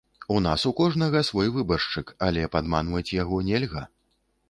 [0.35, 3.89] У нас у кожнага свой выбаршчык, але падманваць яго нельга.